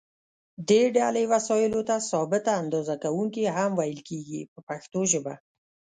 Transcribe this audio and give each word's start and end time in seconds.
دې 0.69 0.81
ډلې 0.97 1.23
وسایلو 1.33 1.81
ته 1.89 1.95
ثابته 2.09 2.51
اندازه 2.61 2.95
کوونکي 3.03 3.43
هم 3.55 3.71
ویل 3.79 3.99
کېږي 4.09 4.41
په 4.51 4.59
پښتو 4.67 4.99
ژبه. 5.11 5.33